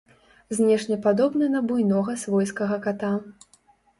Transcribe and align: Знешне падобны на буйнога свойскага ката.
Знешне 0.59 0.95
падобны 1.03 1.49
на 1.57 1.61
буйнога 1.71 2.15
свойскага 2.23 2.79
ката. 2.89 3.13